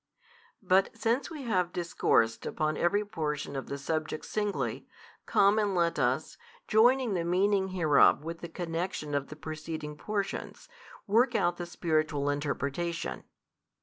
But 0.63 0.89
since 0.97 1.29
we 1.29 1.43
have 1.43 1.71
discoursed 1.71 2.47
on 2.59 2.75
every 2.75 3.05
portion 3.05 3.55
of 3.55 3.67
the 3.67 3.77
subject 3.77 4.25
singly, 4.25 4.87
come 5.27 5.59
and 5.59 5.75
let 5.75 5.99
us, 5.99 6.39
joining 6.67 7.13
the 7.13 7.23
meaning 7.23 7.67
hereof 7.67 8.23
with 8.23 8.39
the 8.39 8.49
connexion 8.49 9.13
of 9.13 9.27
the 9.27 9.35
preceding 9.35 9.95
portions, 9.95 10.67
work 11.05 11.35
out 11.35 11.57
the 11.57 11.67
spiritual 11.67 12.31
interpretation. 12.31 13.25